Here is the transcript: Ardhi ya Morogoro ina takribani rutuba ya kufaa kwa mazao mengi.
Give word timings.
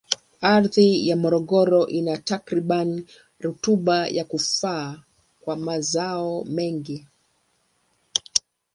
Ardhi 0.55 1.07
ya 1.07 1.15
Morogoro 1.21 1.81
ina 1.97 2.17
takribani 2.17 3.05
rutuba 3.39 4.07
ya 4.07 4.25
kufaa 4.25 5.03
kwa 5.41 5.55
mazao 5.55 6.45
mengi. 6.45 7.07